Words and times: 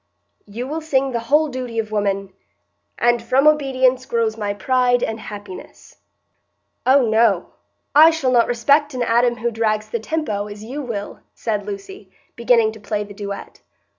You 0.47 0.65
will 0.67 0.81
sing 0.81 1.11
the 1.11 1.19
whole 1.29 1.47
duty 1.47 1.77
of 1.77 1.91
woman,—'And 1.91 3.21
from 3.21 3.45
obedience 3.47 4.07
grows 4.07 4.35
my 4.35 4.51
pride 4.51 5.03
and 5.03 5.19
happiness.'" 5.19 5.97
"Oh 6.87 7.07
no, 7.07 7.51
I 7.93 8.09
shall 8.09 8.31
not 8.31 8.47
respect 8.47 8.95
an 8.95 9.03
Adam 9.03 9.35
who 9.37 9.51
drags 9.51 9.89
the 9.91 9.99
tempo, 9.99 10.47
as 10.47 10.63
you 10.63 10.81
will," 10.81 11.19
said 11.35 11.67
Lucy, 11.67 12.09
beginning 12.35 12.71
to 12.71 12.79
play 12.79 13.03
the 13.03 13.13
duet. 13.13 13.61